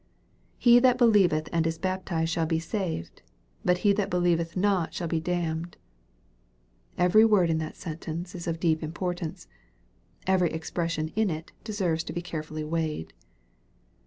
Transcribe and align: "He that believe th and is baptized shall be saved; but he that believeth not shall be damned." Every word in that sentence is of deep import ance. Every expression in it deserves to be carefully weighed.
"He 0.57 0.79
that 0.79 0.97
believe 0.97 1.29
th 1.29 1.45
and 1.51 1.67
is 1.67 1.77
baptized 1.77 2.31
shall 2.31 2.47
be 2.47 2.57
saved; 2.57 3.21
but 3.63 3.77
he 3.85 3.93
that 3.93 4.09
believeth 4.09 4.57
not 4.57 4.95
shall 4.95 5.07
be 5.07 5.19
damned." 5.19 5.77
Every 6.97 7.23
word 7.23 7.51
in 7.51 7.59
that 7.59 7.75
sentence 7.75 8.33
is 8.33 8.47
of 8.47 8.59
deep 8.59 8.81
import 8.81 9.21
ance. 9.21 9.47
Every 10.25 10.49
expression 10.51 11.09
in 11.15 11.29
it 11.29 11.51
deserves 11.63 12.03
to 12.05 12.13
be 12.13 12.21
carefully 12.23 12.63
weighed. 12.63 13.13